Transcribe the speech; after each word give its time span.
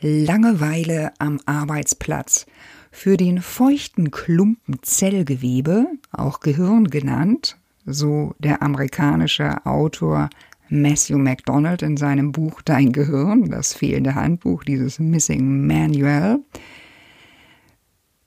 Langeweile 0.00 1.12
am 1.18 1.40
Arbeitsplatz. 1.46 2.46
Für 2.90 3.16
den 3.16 3.42
feuchten 3.42 4.10
Klumpen 4.10 4.78
Zellgewebe, 4.82 5.86
auch 6.12 6.40
Gehirn 6.40 6.88
genannt, 6.88 7.56
so 7.84 8.34
der 8.38 8.62
amerikanische 8.62 9.64
Autor 9.66 10.30
Matthew 10.68 11.18
MacDonald 11.18 11.82
in 11.82 11.96
seinem 11.96 12.32
Buch 12.32 12.62
Dein 12.62 12.92
Gehirn, 12.92 13.50
das 13.50 13.74
fehlende 13.74 14.14
Handbuch, 14.14 14.64
dieses 14.64 14.98
Missing 14.98 15.66
Manual, 15.66 16.40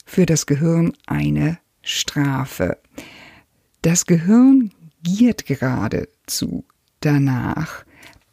für 0.05 0.25
das 0.25 0.45
Gehirn 0.45 0.93
eine 1.05 1.59
Strafe. 1.81 2.77
Das 3.81 4.05
Gehirn 4.05 4.71
giert 5.03 5.45
geradezu 5.45 6.65
danach, 6.99 7.85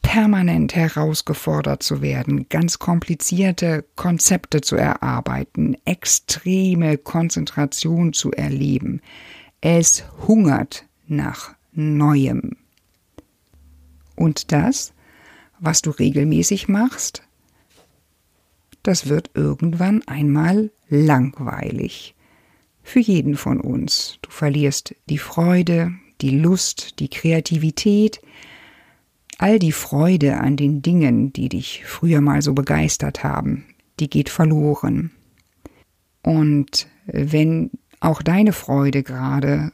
permanent 0.09 0.75
herausgefordert 0.75 1.83
zu 1.83 2.01
werden, 2.01 2.49
ganz 2.49 2.79
komplizierte 2.79 3.85
Konzepte 3.95 4.63
zu 4.63 4.75
erarbeiten, 4.75 5.77
extreme 5.85 6.97
Konzentration 6.97 8.15
zu 8.15 8.33
erleben. 8.33 9.03
Es 9.61 10.05
hungert 10.27 10.87
nach 11.09 11.55
Neuem. 11.73 12.57
Und 14.17 14.51
das, 14.51 14.95
was 15.61 15.83
du 15.83 15.91
regelmäßig 15.91 16.69
machst, 16.69 17.23
das 18.83 19.11
wird 19.11 19.33
irgendwann 19.35 20.03
einmal 20.09 20.71
langweilig. 20.89 22.15
Für 22.83 23.01
jeden 23.01 23.37
von 23.37 23.61
uns. 23.61 24.19
Du 24.23 24.31
verlierst 24.31 24.95
die 25.11 25.19
Freude, 25.19 25.93
die 26.23 26.31
Lust, 26.31 26.99
die 26.99 27.11
Kreativität, 27.11 28.23
all 29.39 29.59
die 29.59 29.73
Freude 29.73 30.39
an 30.39 30.57
den 30.57 30.83
Dingen, 30.83 31.33
die 31.33 31.49
dich 31.49 31.85
früher 31.87 32.21
mal 32.21 32.43
so 32.43 32.53
begeistert 32.53 33.25
haben, 33.25 33.65
die 34.01 34.11
geht 34.11 34.29
verloren. 34.29 35.13
Und 36.23 36.89
wenn 37.07 37.71
auch 38.01 38.21
deine 38.23 38.53
Freude 38.53 39.03
gerade 39.03 39.73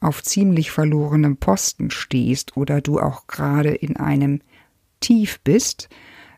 auf 0.00 0.22
ziemlich 0.22 0.70
verlorenem 0.70 1.36
Posten 1.36 1.90
stehst 1.90 2.56
oder 2.56 2.80
du 2.80 3.00
auch 3.00 3.26
gerade 3.26 3.70
in 3.70 3.96
einem 3.96 4.40
Tief 5.00 5.40
bist, 5.40 5.88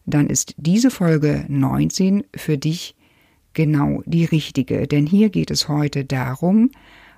dann 0.05 0.29
ist 0.29 0.55
diese 0.57 0.91
Folge 0.91 1.45
19 1.49 2.25
für 2.35 2.59
dich 2.59 2.97
genau 3.53 4.03
die 4.07 4.25
richtige. 4.25 4.89
Denn 4.89 5.07
hier 5.07 5.29
geht 5.31 5.51
es 5.51 5.69
heute 5.69 6.05
darum, 6.05 6.71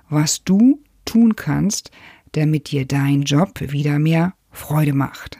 was 0.09 0.43
du 0.43 0.83
tun 1.05 1.35
kannst, 1.35 1.91
damit 2.33 2.71
dir 2.71 2.85
dein 2.85 3.23
Job 3.23 3.59
wieder 3.59 3.97
mehr 3.97 4.33
Freude 4.51 4.93
macht. 4.93 5.39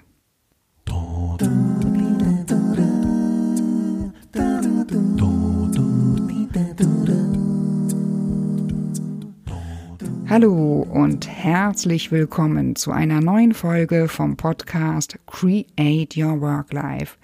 Hallo 10.37 10.85
und 10.91 11.29
herzlich 11.29 12.11
willkommen 12.11 12.75
zu 12.75 12.91
einer 12.91 13.21
neuen 13.21 13.53
Folge 13.53 14.09
vom 14.09 14.35
Podcast 14.35 15.17
Create 15.27 16.17
Your 16.17 16.41
Work 16.41 16.73
Life. 16.73 17.15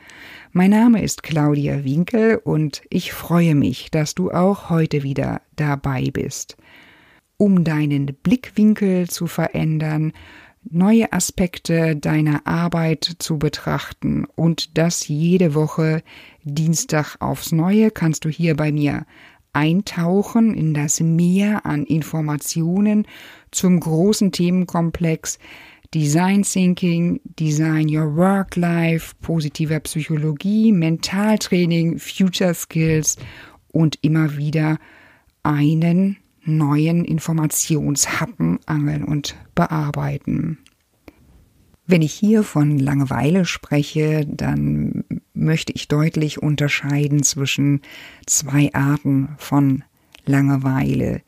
Mein 0.53 0.69
Name 0.69 1.03
ist 1.03 1.21
Claudia 1.21 1.83
Winkel 1.83 2.37
und 2.37 2.83
ich 2.89 3.11
freue 3.11 3.53
mich, 3.53 3.91
dass 3.91 4.15
du 4.15 4.31
auch 4.31 4.69
heute 4.69 5.03
wieder 5.03 5.41
dabei 5.57 6.09
bist. 6.13 6.55
Um 7.35 7.65
deinen 7.65 8.05
Blickwinkel 8.05 9.09
zu 9.09 9.27
verändern, 9.27 10.13
neue 10.63 11.11
Aspekte 11.11 11.97
deiner 11.97 12.47
Arbeit 12.47 13.17
zu 13.19 13.37
betrachten 13.37 14.25
und 14.37 14.77
das 14.77 15.09
jede 15.09 15.53
Woche 15.53 16.01
Dienstag 16.45 17.17
aufs 17.19 17.51
Neue 17.51 17.91
kannst 17.91 18.23
du 18.23 18.29
hier 18.29 18.55
bei 18.55 18.71
mir 18.71 19.05
eintauchen 19.53 20.53
in 20.53 20.73
das 20.73 20.99
Meer 20.99 21.65
an 21.65 21.83
Informationen 21.85 23.07
zum 23.51 23.79
großen 23.79 24.31
Themenkomplex 24.31 25.39
Design 25.93 26.43
Thinking, 26.43 27.19
Design 27.37 27.93
Your 27.93 28.15
Work 28.15 28.55
Life, 28.55 29.13
positiver 29.21 29.81
Psychologie, 29.81 30.71
Mentaltraining, 30.71 31.99
Future 31.99 32.53
Skills 32.53 33.17
und 33.73 33.99
immer 34.01 34.37
wieder 34.37 34.77
einen 35.43 36.17
neuen 36.43 37.03
Informationshappen 37.03 38.59
angeln 38.65 39.03
und 39.03 39.35
bearbeiten. 39.53 40.59
Wenn 41.87 42.01
ich 42.01 42.13
hier 42.13 42.43
von 42.43 42.79
Langeweile 42.79 43.43
spreche, 43.43 44.25
dann 44.25 45.00
möchte 45.41 45.73
ich 45.73 45.87
deutlich 45.87 46.41
unterscheiden 46.41 47.23
zwischen 47.23 47.81
zwei 48.25 48.73
Arten 48.73 49.29
von 49.37 49.83
Langeweile. 50.25 51.21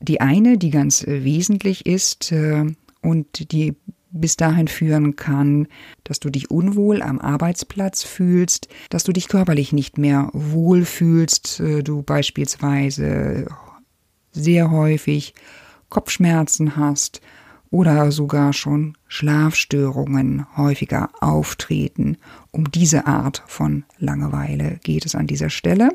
Die 0.00 0.20
eine, 0.20 0.58
die 0.58 0.70
ganz 0.70 1.04
wesentlich 1.06 1.86
ist 1.86 2.32
äh, 2.32 2.64
und 3.02 3.52
die 3.52 3.74
bis 4.10 4.36
dahin 4.36 4.68
führen 4.68 5.16
kann, 5.16 5.68
dass 6.04 6.20
du 6.20 6.30
dich 6.30 6.50
unwohl 6.50 7.02
am 7.02 7.20
Arbeitsplatz 7.20 8.02
fühlst, 8.02 8.68
dass 8.88 9.04
du 9.04 9.12
dich 9.12 9.28
körperlich 9.28 9.72
nicht 9.72 9.98
mehr 9.98 10.30
wohl 10.32 10.84
fühlst, 10.84 11.60
äh, 11.60 11.82
du 11.82 12.02
beispielsweise 12.02 13.46
sehr 14.32 14.70
häufig 14.70 15.34
Kopfschmerzen 15.88 16.76
hast 16.76 17.20
oder 17.70 18.10
sogar 18.12 18.52
schon 18.52 18.96
Schlafstörungen 19.08 20.46
häufiger 20.56 21.10
auftreten. 21.20 22.16
Um 22.50 22.70
diese 22.70 23.06
Art 23.06 23.42
von 23.46 23.84
Langeweile 23.98 24.78
geht 24.82 25.04
es 25.06 25.14
an 25.14 25.26
dieser 25.26 25.50
Stelle. 25.50 25.90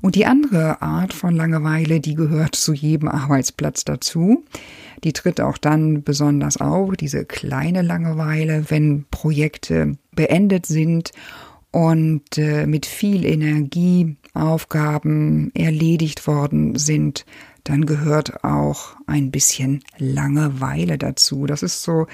Und 0.00 0.14
die 0.14 0.26
andere 0.26 0.82
Art 0.82 1.12
von 1.12 1.34
Langeweile, 1.34 2.00
die 2.00 2.14
gehört 2.14 2.54
zu 2.54 2.72
jedem 2.72 3.08
Arbeitsplatz 3.08 3.84
dazu. 3.84 4.44
Die 5.04 5.12
tritt 5.12 5.40
auch 5.40 5.58
dann 5.58 6.02
besonders 6.02 6.58
auf, 6.58 6.96
diese 6.96 7.24
kleine 7.24 7.82
Langeweile, 7.82 8.66
wenn 8.68 9.06
Projekte 9.10 9.96
beendet 10.14 10.66
sind 10.66 11.12
und 11.72 12.36
äh, 12.36 12.66
mit 12.66 12.86
viel 12.86 13.24
Energie 13.24 14.16
Aufgaben 14.34 15.50
erledigt 15.54 16.26
worden 16.26 16.76
sind, 16.76 17.26
dann 17.64 17.86
gehört 17.86 18.42
auch 18.44 18.96
ein 19.06 19.30
bisschen 19.30 19.84
Langeweile 19.98 20.98
dazu. 20.98 21.46
Das 21.46 21.62
ist 21.62 21.82
so 21.82 22.06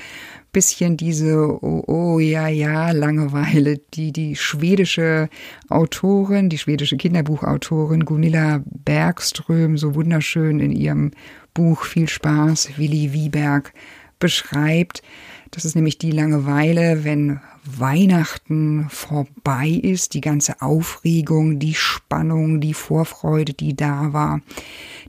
bisschen 0.52 0.96
diese 0.96 1.36
oh, 1.62 1.84
oh 1.86 2.18
ja 2.18 2.48
ja 2.48 2.90
Langeweile, 2.90 3.78
die 3.94 4.12
die 4.12 4.36
schwedische 4.36 5.28
Autorin, 5.68 6.48
die 6.48 6.58
schwedische 6.58 6.96
Kinderbuchautorin 6.96 8.04
Gunilla 8.04 8.62
Bergström 8.64 9.78
so 9.78 9.94
wunderschön 9.94 10.60
in 10.60 10.72
ihrem 10.72 11.12
Buch 11.54 11.84
Viel 11.84 12.08
Spaß 12.08 12.78
Willi 12.78 13.12
Wieberg 13.12 13.72
beschreibt. 14.18 15.02
Das 15.50 15.64
ist 15.64 15.74
nämlich 15.74 15.98
die 15.98 16.10
Langeweile, 16.10 17.04
wenn 17.04 17.40
Weihnachten 17.64 18.86
vorbei 18.90 19.68
ist, 19.68 20.14
die 20.14 20.20
ganze 20.20 20.60
Aufregung, 20.62 21.58
die 21.58 21.74
Spannung, 21.74 22.60
die 22.60 22.74
Vorfreude, 22.74 23.54
die 23.54 23.74
da 23.76 24.12
war, 24.12 24.40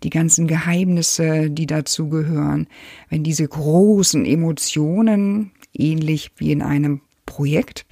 die 0.04 0.10
ganzen 0.10 0.48
Geheimnisse, 0.48 1.50
die 1.50 1.68
dazu 1.68 2.10
gehören, 2.10 2.68
wenn 3.10 3.24
diese 3.24 3.48
großen 3.48 4.26
Emotionen, 4.26 5.52
ähnlich 5.74 6.32
wie 6.38 6.52
in 6.52 6.62
einem 6.62 7.02
Projekt, 7.26 7.86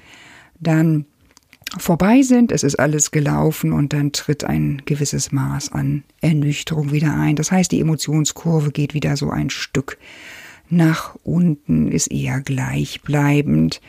dann 0.60 1.06
vorbei 1.78 2.22
sind, 2.22 2.52
es 2.52 2.64
ist 2.64 2.80
alles 2.80 3.12
gelaufen 3.12 3.74
und 3.74 3.94
dann 3.94 4.12
tritt 4.12 4.44
ein 4.44 4.82
gewisses 4.86 5.32
Maß 5.32 5.74
an 5.74 6.04
Ernüchterung 6.22 6.92
wieder 6.92 7.14
ein. 7.14 7.36
Das 7.36 7.52
heißt, 7.52 7.72
die 7.72 7.82
Emotionskurve 7.82 8.72
geht 8.72 8.94
wieder 8.94 9.18
so 9.18 9.30
ein 9.30 9.50
Stück 9.50 9.98
nach 10.70 11.16
unten, 11.24 11.92
ist 11.92 12.12
eher 12.12 12.42
gleichbleibend 12.42 13.82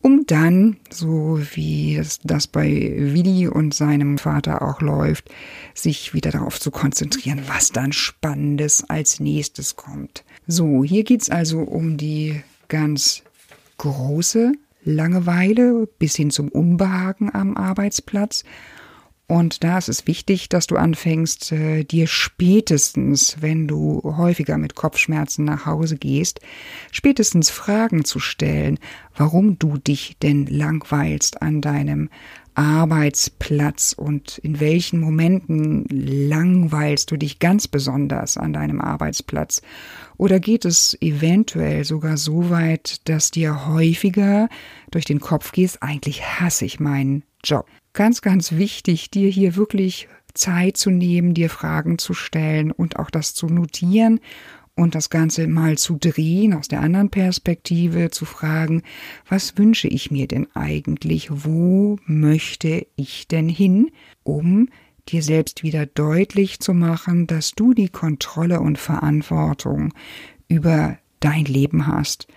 um 0.00 0.24
dann, 0.26 0.76
so 0.90 1.40
wie 1.54 1.96
es 1.96 2.20
das 2.22 2.46
bei 2.46 2.92
Willi 2.96 3.48
und 3.48 3.74
seinem 3.74 4.18
Vater 4.18 4.62
auch 4.62 4.80
läuft, 4.80 5.30
sich 5.74 6.14
wieder 6.14 6.30
darauf 6.30 6.60
zu 6.60 6.70
konzentrieren, 6.70 7.42
was 7.48 7.72
dann 7.72 7.92
Spannendes 7.92 8.88
als 8.88 9.18
nächstes 9.18 9.76
kommt. 9.76 10.24
So, 10.46 10.84
hier 10.84 11.02
geht's 11.02 11.30
also 11.30 11.60
um 11.60 11.96
die 11.96 12.40
ganz 12.68 13.22
große 13.78 14.52
Langeweile 14.84 15.88
bis 15.98 16.14
hin 16.14 16.30
zum 16.30 16.48
Unbehagen 16.48 17.34
am 17.34 17.56
Arbeitsplatz 17.56 18.44
und 19.28 19.62
da 19.62 19.76
ist 19.76 19.90
es 19.90 20.06
wichtig, 20.06 20.48
dass 20.48 20.66
du 20.66 20.76
anfängst, 20.76 21.52
äh, 21.52 21.84
dir 21.84 22.06
spätestens, 22.06 23.36
wenn 23.40 23.68
du 23.68 24.00
häufiger 24.16 24.56
mit 24.56 24.74
Kopfschmerzen 24.74 25.44
nach 25.44 25.66
Hause 25.66 25.98
gehst, 25.98 26.40
spätestens 26.90 27.50
Fragen 27.50 28.06
zu 28.06 28.20
stellen, 28.20 28.78
warum 29.14 29.58
du 29.58 29.76
dich 29.76 30.16
denn 30.22 30.46
langweilst 30.46 31.42
an 31.42 31.60
deinem 31.60 32.08
Arbeitsplatz 32.58 33.92
und 33.92 34.38
in 34.38 34.58
welchen 34.58 34.98
Momenten 34.98 35.86
langweilst 35.88 37.08
du 37.08 37.16
dich 37.16 37.38
ganz 37.38 37.68
besonders 37.68 38.36
an 38.36 38.52
deinem 38.52 38.80
Arbeitsplatz? 38.80 39.62
Oder 40.16 40.40
geht 40.40 40.64
es 40.64 40.98
eventuell 41.00 41.84
sogar 41.84 42.16
so 42.16 42.50
weit, 42.50 43.08
dass 43.08 43.30
dir 43.30 43.68
häufiger 43.68 44.48
durch 44.90 45.04
den 45.04 45.20
Kopf 45.20 45.52
gehst, 45.52 45.84
eigentlich 45.84 46.24
hasse 46.24 46.64
ich 46.64 46.80
meinen 46.80 47.22
Job? 47.44 47.66
Ganz, 47.92 48.22
ganz 48.22 48.50
wichtig, 48.50 49.12
dir 49.12 49.30
hier 49.30 49.54
wirklich 49.54 50.08
Zeit 50.34 50.76
zu 50.76 50.90
nehmen, 50.90 51.34
dir 51.34 51.50
Fragen 51.50 51.98
zu 51.98 52.12
stellen 52.12 52.72
und 52.72 52.98
auch 52.98 53.10
das 53.10 53.34
zu 53.34 53.46
notieren 53.46 54.18
und 54.78 54.94
das 54.94 55.10
Ganze 55.10 55.48
mal 55.48 55.76
zu 55.76 55.96
drehen, 55.98 56.54
aus 56.54 56.68
der 56.68 56.80
anderen 56.80 57.10
Perspektive 57.10 58.10
zu 58.10 58.24
fragen, 58.24 58.82
was 59.28 59.58
wünsche 59.58 59.88
ich 59.88 60.10
mir 60.10 60.28
denn 60.28 60.46
eigentlich, 60.54 61.28
wo 61.30 61.98
möchte 62.06 62.86
ich 62.94 63.26
denn 63.26 63.48
hin, 63.48 63.90
um 64.22 64.68
dir 65.08 65.22
selbst 65.22 65.62
wieder 65.62 65.86
deutlich 65.86 66.60
zu 66.60 66.74
machen, 66.74 67.26
dass 67.26 67.52
du 67.52 67.74
die 67.74 67.88
Kontrolle 67.88 68.60
und 68.60 68.78
Verantwortung 68.78 69.92
über 70.48 70.98
dein 71.20 71.44
Leben 71.44 71.86
hast. 71.86 72.28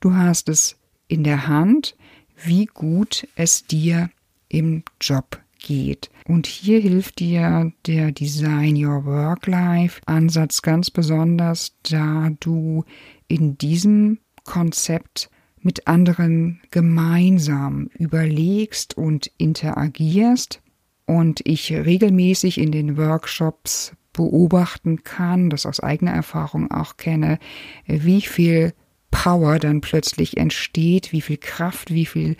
Du 0.00 0.14
hast 0.14 0.48
es 0.48 0.76
in 1.06 1.22
der 1.22 1.46
Hand, 1.46 1.96
wie 2.44 2.66
gut 2.66 3.28
es 3.36 3.66
dir 3.66 4.10
im 4.48 4.82
Job 5.00 5.43
geht. 5.64 6.10
Und 6.28 6.46
hier 6.46 6.78
hilft 6.80 7.18
dir 7.18 7.72
der 7.86 8.12
Design 8.12 8.76
Your 8.76 9.04
Work 9.04 9.46
Life 9.46 10.00
Ansatz 10.06 10.62
ganz 10.62 10.90
besonders, 10.90 11.74
da 11.82 12.30
du 12.40 12.84
in 13.28 13.58
diesem 13.58 14.18
Konzept 14.44 15.30
mit 15.60 15.86
anderen 15.86 16.60
gemeinsam 16.70 17.88
überlegst 17.98 18.96
und 18.96 19.30
interagierst 19.38 20.60
und 21.06 21.40
ich 21.44 21.72
regelmäßig 21.72 22.58
in 22.58 22.70
den 22.70 22.96
Workshops 22.96 23.92
beobachten 24.12 25.02
kann, 25.02 25.50
das 25.50 25.66
aus 25.66 25.80
eigener 25.80 26.12
Erfahrung 26.12 26.70
auch 26.70 26.98
kenne, 26.98 27.38
wie 27.86 28.20
viel 28.20 28.74
Power 29.10 29.58
dann 29.58 29.80
plötzlich 29.80 30.36
entsteht, 30.36 31.12
wie 31.12 31.22
viel 31.22 31.38
Kraft, 31.38 31.92
wie 31.92 32.06
viel 32.06 32.36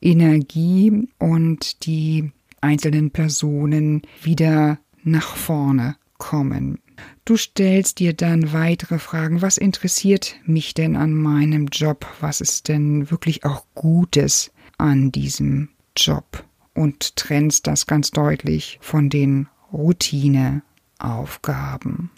Energie 0.00 1.08
und 1.18 1.86
die 1.86 2.30
einzelnen 2.60 3.10
Personen 3.10 4.02
wieder 4.22 4.78
nach 5.02 5.36
vorne 5.36 5.96
kommen. 6.18 6.78
Du 7.24 7.36
stellst 7.36 8.00
dir 8.00 8.12
dann 8.12 8.52
weitere 8.52 8.98
Fragen. 8.98 9.40
Was 9.42 9.58
interessiert 9.58 10.36
mich 10.44 10.74
denn 10.74 10.96
an 10.96 11.14
meinem 11.14 11.68
Job? 11.68 12.06
Was 12.20 12.40
ist 12.40 12.66
denn 12.68 13.10
wirklich 13.10 13.44
auch 13.44 13.64
Gutes 13.74 14.50
an 14.78 15.12
diesem 15.12 15.68
Job? 15.96 16.44
Und 16.74 17.16
trennst 17.16 17.66
das 17.66 17.86
ganz 17.86 18.10
deutlich 18.10 18.78
von 18.80 19.10
den 19.10 19.48
Routineaufgaben. 19.72 22.10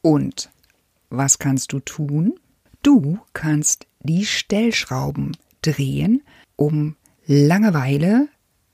Und 0.00 0.50
was 1.10 1.38
kannst 1.38 1.72
du 1.72 1.80
tun? 1.80 2.34
Du 2.82 3.18
kannst 3.32 3.86
die 4.00 4.26
Stellschrauben 4.26 5.36
drehen, 5.62 6.22
um 6.56 6.96
Langeweile 7.26 8.28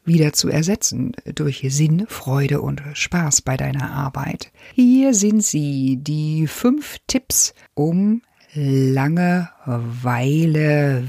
wieder 0.05 0.33
zu 0.33 0.49
ersetzen 0.49 1.13
durch 1.35 1.65
Sinn, 1.69 2.07
Freude 2.09 2.61
und 2.61 2.83
Spaß 2.95 3.43
bei 3.43 3.57
deiner 3.57 3.93
Arbeit. 3.93 4.51
Hier 4.75 5.15
sind 5.15 5.43
sie, 5.45 5.99
die 6.01 6.47
fünf 6.47 6.97
Tipps, 7.07 7.55
um 7.75 8.23
Langeweile 8.55 9.45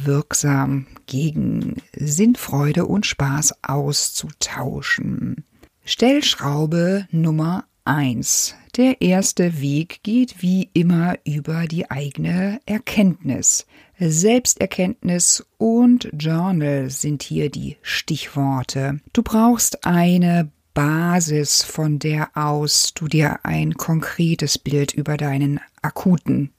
wirksam 0.04 0.86
gegen 1.08 1.78
Sinnfreude 1.96 2.86
und 2.86 3.08
Spaß 3.08 3.64
auszutauschen. 3.64 5.44
Stellschraube 5.84 7.08
Nummer 7.10 7.66
eins. 7.86 8.56
Der 8.78 9.02
erste 9.02 9.62
Weg 9.62 10.02
geht 10.04 10.42
wie 10.42 10.70
immer 10.74 11.16
über 11.26 11.68
die 11.68 11.92
eigene 11.92 12.60
Erkenntnis. 12.66 13.66
Selbsterkenntnis 14.00 15.46
und 15.58 16.10
Journal 16.14 16.90
sind 16.90 17.24
hier 17.24 17.50
die 17.50 17.78
Stichworte. 17.82 19.00
Du 19.14 19.24
brauchst 19.24 19.86
eine 19.86 20.52
Basis, 20.74 21.64
von 21.64 22.00
der 22.00 22.30
aus 22.34 22.94
du 22.94 23.08
dir 23.08 23.40
ein 23.44 23.74
konkretes 23.74 24.58
Bild 24.58 24.94
über 24.94 25.18
deinen 25.18 25.60
akuten 25.82 26.52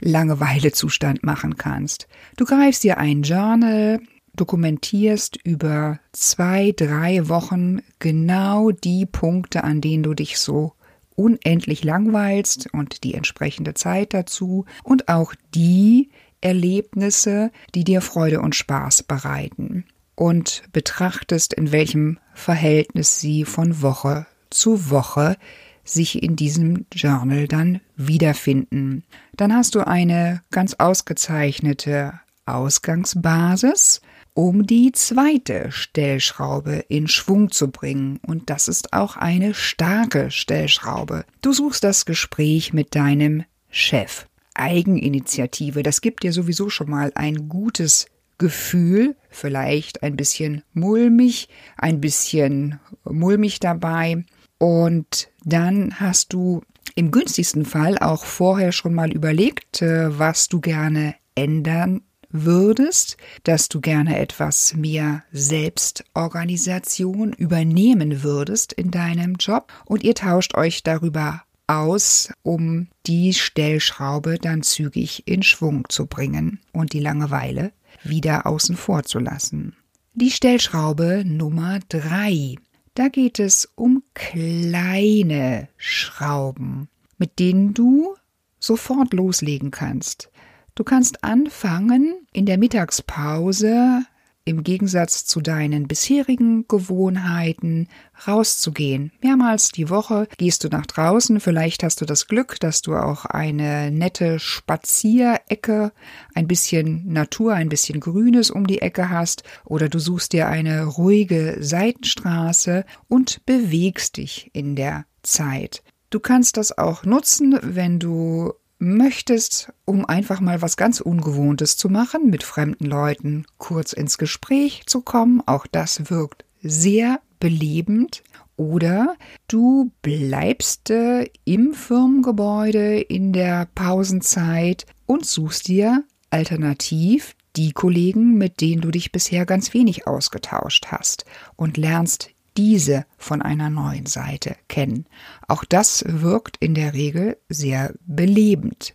Langeweilezustand 0.00 1.22
machen 1.22 1.56
kannst. 1.56 2.08
Du 2.36 2.44
greifst 2.44 2.84
dir 2.84 2.98
ein 2.98 3.22
Journal, 3.22 4.00
dokumentierst 4.40 5.38
über 5.44 6.00
zwei, 6.12 6.72
drei 6.76 7.28
Wochen 7.28 7.80
genau 7.98 8.70
die 8.70 9.06
Punkte, 9.06 9.64
an 9.64 9.80
denen 9.80 10.02
du 10.02 10.14
dich 10.14 10.38
so 10.38 10.72
unendlich 11.14 11.82
langweilst 11.84 12.72
und 12.72 13.02
die 13.02 13.14
entsprechende 13.14 13.74
Zeit 13.74 14.14
dazu 14.14 14.64
und 14.84 15.08
auch 15.08 15.34
die 15.54 16.10
Erlebnisse, 16.40 17.50
die 17.74 17.84
dir 17.84 18.00
Freude 18.00 18.40
und 18.40 18.54
Spaß 18.54 19.02
bereiten 19.02 19.84
und 20.14 20.62
betrachtest, 20.72 21.54
in 21.54 21.72
welchem 21.72 22.18
Verhältnis 22.34 23.20
sie 23.20 23.44
von 23.44 23.82
Woche 23.82 24.26
zu 24.50 24.90
Woche 24.90 25.36
sich 25.84 26.22
in 26.22 26.36
diesem 26.36 26.86
Journal 26.92 27.48
dann 27.48 27.80
wiederfinden. 27.96 29.04
Dann 29.36 29.54
hast 29.54 29.74
du 29.74 29.86
eine 29.86 30.42
ganz 30.50 30.74
ausgezeichnete 30.74 32.20
Ausgangsbasis, 32.46 34.00
um 34.34 34.66
die 34.66 34.92
zweite 34.92 35.70
Stellschraube 35.70 36.84
in 36.88 37.08
Schwung 37.08 37.50
zu 37.50 37.70
bringen. 37.70 38.20
Und 38.26 38.50
das 38.50 38.68
ist 38.68 38.92
auch 38.92 39.16
eine 39.16 39.54
starke 39.54 40.30
Stellschraube. 40.30 41.24
Du 41.42 41.52
suchst 41.52 41.84
das 41.84 42.04
Gespräch 42.04 42.72
mit 42.72 42.94
deinem 42.94 43.44
Chef. 43.70 44.26
Eigeninitiative. 44.54 45.82
Das 45.82 46.00
gibt 46.00 46.22
dir 46.22 46.32
sowieso 46.32 46.68
schon 46.68 46.90
mal 46.90 47.12
ein 47.14 47.48
gutes 47.48 48.06
Gefühl, 48.38 49.16
vielleicht 49.30 50.02
ein 50.02 50.16
bisschen 50.16 50.62
mulmig, 50.72 51.48
ein 51.76 52.00
bisschen 52.00 52.80
mulmig 53.04 53.60
dabei. 53.60 54.24
Und 54.58 55.28
dann 55.44 56.00
hast 56.00 56.32
du 56.32 56.62
im 56.94 57.10
günstigsten 57.10 57.64
Fall 57.64 57.98
auch 57.98 58.24
vorher 58.24 58.72
schon 58.72 58.94
mal 58.94 59.12
überlegt, 59.12 59.82
äh, 59.82 60.18
was 60.18 60.48
du 60.48 60.60
gerne 60.60 61.14
ändern 61.34 62.02
würdest, 62.30 63.16
dass 63.44 63.68
du 63.68 63.80
gerne 63.80 64.18
etwas 64.18 64.74
mehr 64.74 65.24
Selbstorganisation 65.32 67.32
übernehmen 67.32 68.22
würdest 68.22 68.72
in 68.72 68.90
deinem 68.90 69.36
Job 69.36 69.72
und 69.86 70.02
ihr 70.02 70.14
tauscht 70.14 70.54
euch 70.54 70.82
darüber 70.82 71.42
aus, 71.66 72.32
um 72.42 72.88
die 73.06 73.34
Stellschraube 73.34 74.38
dann 74.38 74.62
zügig 74.62 75.26
in 75.26 75.42
Schwung 75.42 75.84
zu 75.88 76.06
bringen 76.06 76.60
und 76.72 76.92
die 76.92 77.00
Langeweile 77.00 77.72
wieder 78.02 78.46
außen 78.46 78.76
vor 78.76 79.04
zu 79.04 79.18
lassen. 79.18 79.76
Die 80.14 80.30
Stellschraube 80.30 81.24
Nummer 81.24 81.80
drei. 81.88 82.56
Da 82.94 83.08
geht 83.08 83.38
es 83.38 83.68
um 83.76 84.02
kleine 84.14 85.68
Schrauben, 85.76 86.88
mit 87.18 87.38
denen 87.38 87.74
du 87.74 88.16
sofort 88.58 89.12
loslegen 89.12 89.70
kannst. 89.70 90.30
Du 90.78 90.84
kannst 90.84 91.24
anfangen, 91.24 92.24
in 92.32 92.46
der 92.46 92.56
Mittagspause 92.56 94.04
im 94.44 94.62
Gegensatz 94.62 95.24
zu 95.24 95.40
deinen 95.40 95.88
bisherigen 95.88 96.68
Gewohnheiten 96.68 97.88
rauszugehen. 98.28 99.10
Mehrmals 99.20 99.72
die 99.72 99.90
Woche 99.90 100.28
gehst 100.36 100.62
du 100.62 100.68
nach 100.68 100.86
draußen. 100.86 101.40
Vielleicht 101.40 101.82
hast 101.82 102.00
du 102.00 102.04
das 102.04 102.28
Glück, 102.28 102.60
dass 102.60 102.80
du 102.80 102.94
auch 102.94 103.24
eine 103.24 103.90
nette 103.90 104.38
Spazierecke, 104.38 105.90
ein 106.36 106.46
bisschen 106.46 107.12
Natur, 107.12 107.54
ein 107.54 107.70
bisschen 107.70 107.98
Grünes 107.98 108.48
um 108.52 108.64
die 108.64 108.80
Ecke 108.80 109.10
hast. 109.10 109.42
Oder 109.64 109.88
du 109.88 109.98
suchst 109.98 110.32
dir 110.32 110.46
eine 110.46 110.84
ruhige 110.84 111.56
Seitenstraße 111.58 112.84
und 113.08 113.44
bewegst 113.46 114.16
dich 114.16 114.52
in 114.52 114.76
der 114.76 115.06
Zeit. 115.24 115.82
Du 116.10 116.20
kannst 116.20 116.56
das 116.56 116.78
auch 116.78 117.02
nutzen, 117.02 117.58
wenn 117.62 117.98
du 117.98 118.52
möchtest, 118.78 119.72
um 119.84 120.04
einfach 120.04 120.40
mal 120.40 120.62
was 120.62 120.76
ganz 120.76 121.00
Ungewohntes 121.00 121.76
zu 121.76 121.88
machen, 121.88 122.30
mit 122.30 122.42
fremden 122.42 122.86
Leuten 122.86 123.44
kurz 123.58 123.92
ins 123.92 124.18
Gespräch 124.18 124.82
zu 124.86 125.02
kommen, 125.02 125.42
auch 125.46 125.66
das 125.66 126.10
wirkt 126.10 126.44
sehr 126.62 127.20
belebend. 127.40 128.22
Oder 128.56 129.14
du 129.46 129.92
bleibst 130.02 130.90
äh, 130.90 131.30
im 131.44 131.74
Firmengebäude 131.74 132.98
in 133.00 133.32
der 133.32 133.68
Pausenzeit 133.74 134.84
und 135.06 135.26
suchst 135.26 135.68
dir 135.68 136.02
alternativ 136.30 137.36
die 137.54 137.72
Kollegen, 137.72 138.34
mit 138.34 138.60
denen 138.60 138.82
du 138.82 138.90
dich 138.90 139.12
bisher 139.12 139.46
ganz 139.46 139.74
wenig 139.74 140.06
ausgetauscht 140.06 140.86
hast 140.88 141.24
und 141.56 141.76
lernst 141.76 142.30
diese 142.58 143.06
von 143.16 143.40
einer 143.40 143.70
neuen 143.70 144.04
Seite 144.04 144.56
kennen. 144.68 145.06
Auch 145.46 145.64
das 145.64 146.04
wirkt 146.06 146.56
in 146.58 146.74
der 146.74 146.92
Regel 146.92 147.38
sehr 147.48 147.94
belebend. 148.04 148.94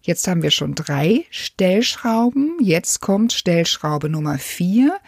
Jetzt 0.00 0.26
haben 0.26 0.42
wir 0.42 0.50
schon 0.50 0.74
drei 0.74 1.26
Stellschrauben. 1.30 2.56
Jetzt 2.60 3.00
kommt 3.00 3.32
Stellschraube 3.32 4.08
Nummer 4.08 4.38
vier. 4.38 4.98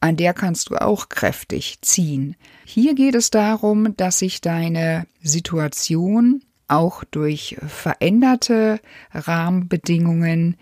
an 0.00 0.16
der 0.16 0.32
kannst 0.32 0.70
du 0.70 0.76
auch 0.76 1.10
kräftig 1.10 1.82
ziehen. 1.82 2.34
Hier 2.64 2.94
geht 2.94 3.14
es 3.14 3.30
darum, 3.30 3.94
dass 3.96 4.20
sich 4.20 4.40
deine 4.40 5.06
Situation 5.20 6.42
auch 6.68 7.04
durch 7.04 7.58
veränderte 7.68 8.80
Rahmenbedingungen 9.12 10.56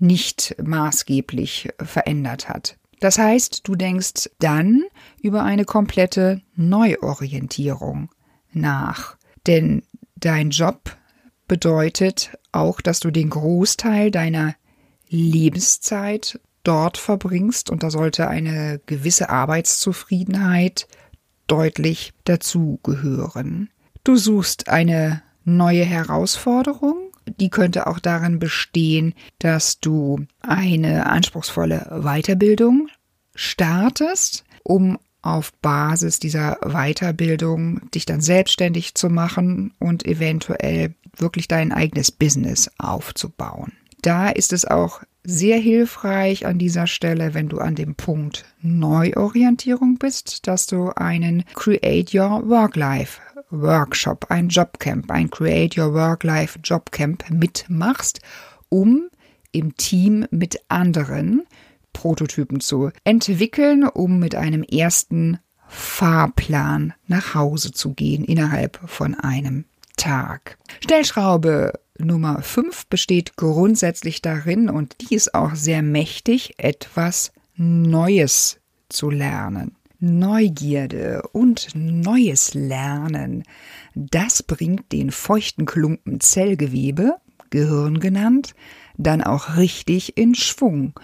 nicht 0.00 0.56
maßgeblich 0.60 1.68
verändert 1.78 2.48
hat. 2.48 2.76
Das 3.02 3.18
heißt, 3.18 3.66
du 3.66 3.74
denkst 3.74 4.30
dann 4.38 4.84
über 5.20 5.42
eine 5.42 5.64
komplette 5.64 6.40
Neuorientierung 6.54 8.10
nach. 8.52 9.16
Denn 9.48 9.82
dein 10.14 10.50
Job 10.50 10.96
bedeutet 11.48 12.38
auch, 12.52 12.80
dass 12.80 13.00
du 13.00 13.10
den 13.10 13.30
Großteil 13.30 14.12
deiner 14.12 14.54
Lebenszeit 15.08 16.38
dort 16.62 16.96
verbringst 16.96 17.70
und 17.70 17.82
da 17.82 17.90
sollte 17.90 18.28
eine 18.28 18.80
gewisse 18.86 19.30
Arbeitszufriedenheit 19.30 20.86
deutlich 21.48 22.12
dazugehören. 22.22 23.68
Du 24.04 24.14
suchst 24.14 24.68
eine 24.68 25.24
neue 25.42 25.84
Herausforderung, 25.84 27.01
die 27.40 27.50
könnte 27.50 27.86
auch 27.86 27.98
darin 27.98 28.38
bestehen, 28.38 29.14
dass 29.38 29.80
du 29.80 30.26
eine 30.40 31.06
anspruchsvolle 31.06 32.00
Weiterbildung 32.02 32.88
startest, 33.34 34.44
um 34.62 34.98
auf 35.22 35.52
Basis 35.62 36.18
dieser 36.18 36.58
Weiterbildung 36.62 37.90
dich 37.92 38.06
dann 38.06 38.20
selbstständig 38.20 38.94
zu 38.94 39.08
machen 39.08 39.72
und 39.78 40.04
eventuell 40.04 40.94
wirklich 41.16 41.46
dein 41.48 41.72
eigenes 41.72 42.10
Business 42.10 42.70
aufzubauen. 42.78 43.72
Da 44.02 44.30
ist 44.30 44.52
es 44.52 44.64
auch 44.64 45.02
sehr 45.24 45.58
hilfreich 45.58 46.46
an 46.46 46.58
dieser 46.58 46.88
Stelle, 46.88 47.34
wenn 47.34 47.48
du 47.48 47.58
an 47.58 47.76
dem 47.76 47.94
Punkt 47.94 48.44
Neuorientierung 48.60 49.96
bist, 49.98 50.48
dass 50.48 50.66
du 50.66 50.90
einen 50.90 51.44
Create 51.54 52.12
Your 52.12 52.48
Work 52.48 52.74
Life 52.74 53.20
Workshop, 53.52 54.26
ein 54.30 54.48
Jobcamp, 54.48 55.10
ein 55.10 55.30
Create 55.30 55.78
Your 55.78 55.94
Work 55.94 56.24
Life 56.24 56.58
Jobcamp 56.64 57.30
mitmachst, 57.30 58.20
um 58.68 59.08
im 59.52 59.76
Team 59.76 60.26
mit 60.30 60.58
anderen 60.68 61.42
Prototypen 61.92 62.60
zu 62.60 62.90
entwickeln, 63.04 63.86
um 63.86 64.18
mit 64.18 64.34
einem 64.34 64.62
ersten 64.62 65.38
Fahrplan 65.68 66.94
nach 67.06 67.34
Hause 67.34 67.72
zu 67.72 67.92
gehen 67.94 68.24
innerhalb 68.24 68.80
von 68.86 69.14
einem 69.14 69.66
Tag. 69.96 70.58
Stellschraube 70.80 71.72
Nummer 71.98 72.42
5 72.42 72.86
besteht 72.86 73.36
grundsätzlich 73.36 74.22
darin, 74.22 74.68
und 74.68 74.96
die 75.00 75.14
ist 75.14 75.34
auch 75.34 75.54
sehr 75.54 75.82
mächtig, 75.82 76.54
etwas 76.58 77.32
Neues 77.56 78.58
zu 78.88 79.10
lernen. 79.10 79.76
Neugierde 80.02 81.22
und 81.30 81.68
neues 81.74 82.54
Lernen, 82.54 83.44
das 83.94 84.42
bringt 84.42 84.90
den 84.90 85.12
feuchten 85.12 85.64
Klumpen 85.64 86.18
Zellgewebe, 86.18 87.18
Gehirn 87.50 88.00
genannt, 88.00 88.56
dann 88.98 89.22
auch 89.22 89.56
richtig 89.56 90.18
in 90.18 90.34
Schwung. 90.34 90.98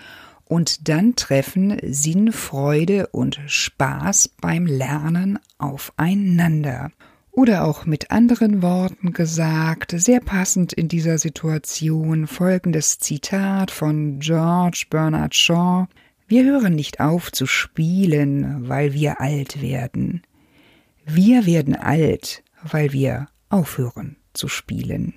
Und 0.46 0.88
dann 0.88 1.14
treffen 1.14 1.78
Sinn, 1.82 2.32
Freude 2.32 3.06
und 3.08 3.38
Spaß 3.46 4.30
beim 4.40 4.66
Lernen 4.66 5.38
aufeinander. 5.58 6.90
Oder 7.30 7.64
auch 7.64 7.86
mit 7.86 8.10
anderen 8.10 8.62
Worten 8.62 9.12
gesagt, 9.12 9.94
sehr 9.96 10.18
passend 10.18 10.72
in 10.72 10.88
dieser 10.88 11.18
Situation 11.18 12.26
folgendes 12.26 12.98
Zitat 12.98 13.70
von 13.70 14.18
George 14.18 14.86
Bernard 14.90 15.36
Shaw 15.36 15.86
Wir 16.30 16.44
hören 16.44 16.74
nicht 16.74 17.00
auf 17.00 17.32
zu 17.32 17.46
spielen, 17.46 18.68
weil 18.68 18.92
wir 18.92 19.18
alt 19.18 19.62
werden. 19.62 20.20
Wir 21.06 21.46
werden 21.46 21.74
alt, 21.74 22.44
weil 22.62 22.92
wir 22.92 23.28
aufhören 23.48 24.16
zu 24.34 24.46
spielen. 24.46 25.14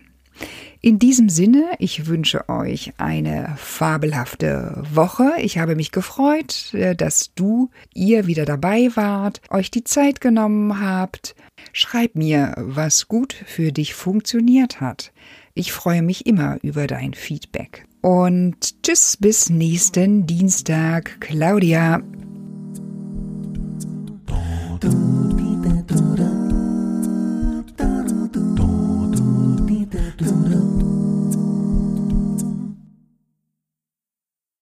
In 0.79 0.99
diesem 0.99 1.27
Sinne, 1.27 1.65
ich 1.79 2.07
wünsche 2.07 2.47
euch 2.47 2.93
eine 2.97 3.55
fabelhafte 3.57 4.81
Woche. 4.89 5.33
Ich 5.41 5.57
habe 5.57 5.75
mich 5.75 5.91
gefreut, 5.91 6.73
äh, 6.73 6.95
dass 6.95 7.33
du, 7.35 7.69
ihr 7.93 8.25
wieder 8.25 8.45
dabei 8.45 8.89
wart, 8.95 9.41
euch 9.49 9.69
die 9.69 9.83
Zeit 9.83 10.21
genommen 10.21 10.79
habt. 10.79 11.35
Schreib 11.73 12.15
mir, 12.15 12.55
was 12.57 13.09
gut 13.09 13.33
für 13.33 13.73
dich 13.73 13.93
funktioniert 13.93 14.79
hat. 14.79 15.11
Ich 15.53 15.73
freue 15.73 16.03
mich 16.03 16.25
immer 16.25 16.57
über 16.63 16.87
dein 16.87 17.13
Feedback. 17.13 17.85
Und 18.01 18.81
tschüss 18.81 19.15
bis 19.17 19.49
nächsten 19.49 20.25
Dienstag. 20.25 21.17
Claudia. 21.19 22.01